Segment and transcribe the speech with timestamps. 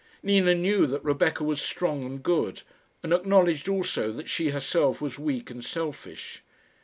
[0.23, 2.63] Nina knew that Rebecca was strong and good,
[3.03, 6.41] and acknowledged also that she herself was weak and selfish.